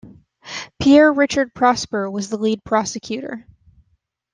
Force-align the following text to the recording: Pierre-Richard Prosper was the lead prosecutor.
Pierre-Richard 0.81 1.53
Prosper 1.53 2.09
was 2.09 2.31
the 2.31 2.37
lead 2.37 2.63
prosecutor. 2.63 3.45